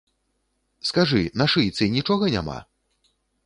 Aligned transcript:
Скажы, 0.91 1.21
на 1.41 1.49
шыйцы 1.55 1.93
нічога 1.99 2.33
няма? 2.37 2.59